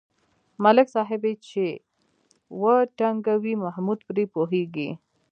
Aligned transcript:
ملک 0.63 0.87
صاحب 0.95 1.21
یې 1.29 1.33
چې 1.47 1.65
و 2.61 2.63
ټنگوي 2.97 3.53
محمود 3.63 3.99
پرې 4.07 4.23
پوهېږي. 4.33 4.89